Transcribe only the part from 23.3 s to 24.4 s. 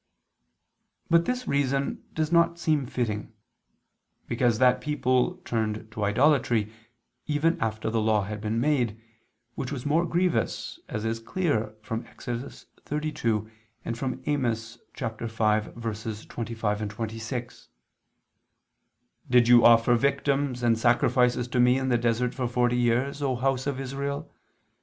house of Israel?